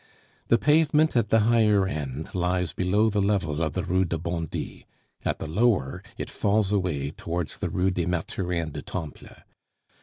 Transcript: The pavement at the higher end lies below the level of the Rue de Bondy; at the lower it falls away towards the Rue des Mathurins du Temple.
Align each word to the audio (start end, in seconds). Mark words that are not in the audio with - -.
The 0.47 0.57
pavement 0.57 1.15
at 1.15 1.29
the 1.29 1.41
higher 1.41 1.85
end 1.87 2.33
lies 2.33 2.73
below 2.73 3.11
the 3.11 3.21
level 3.21 3.61
of 3.61 3.73
the 3.73 3.83
Rue 3.83 4.03
de 4.03 4.17
Bondy; 4.17 4.87
at 5.23 5.37
the 5.37 5.45
lower 5.45 6.01
it 6.17 6.31
falls 6.31 6.71
away 6.71 7.11
towards 7.11 7.59
the 7.59 7.69
Rue 7.69 7.91
des 7.91 8.07
Mathurins 8.07 8.73
du 8.73 8.81
Temple. 8.81 9.29